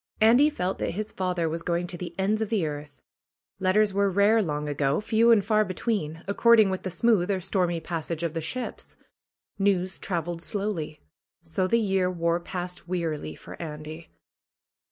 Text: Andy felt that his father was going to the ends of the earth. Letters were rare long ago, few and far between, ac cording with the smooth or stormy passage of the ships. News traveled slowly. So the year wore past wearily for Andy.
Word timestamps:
Andy 0.19 0.49
felt 0.49 0.79
that 0.79 0.95
his 0.97 1.11
father 1.11 1.47
was 1.47 1.61
going 1.61 1.85
to 1.85 1.95
the 1.95 2.15
ends 2.17 2.41
of 2.41 2.49
the 2.49 2.65
earth. 2.65 2.99
Letters 3.59 3.93
were 3.93 4.09
rare 4.09 4.41
long 4.41 4.67
ago, 4.67 4.99
few 4.99 5.29
and 5.29 5.45
far 5.45 5.63
between, 5.63 6.23
ac 6.27 6.33
cording 6.37 6.71
with 6.71 6.81
the 6.81 6.89
smooth 6.89 7.29
or 7.29 7.39
stormy 7.39 7.79
passage 7.79 8.23
of 8.23 8.33
the 8.33 8.41
ships. 8.41 8.95
News 9.59 9.99
traveled 9.99 10.41
slowly. 10.41 11.01
So 11.43 11.67
the 11.67 11.79
year 11.79 12.09
wore 12.09 12.39
past 12.39 12.87
wearily 12.87 13.35
for 13.35 13.61
Andy. 13.61 14.09